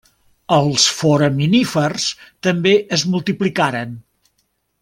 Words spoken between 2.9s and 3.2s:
es